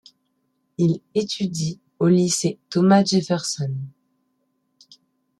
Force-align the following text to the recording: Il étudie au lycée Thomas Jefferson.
Il 0.79 0.99
étudie 1.13 1.79
au 1.99 2.07
lycée 2.07 2.57
Thomas 2.71 3.05
Jefferson. 3.05 3.71